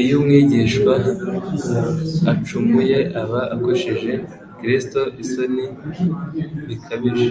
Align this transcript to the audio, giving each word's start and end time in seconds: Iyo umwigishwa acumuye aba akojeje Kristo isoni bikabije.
Iyo 0.00 0.14
umwigishwa 0.20 0.92
acumuye 2.32 2.98
aba 3.22 3.40
akojeje 3.54 4.12
Kristo 4.58 5.00
isoni 5.22 5.64
bikabije. 6.66 7.28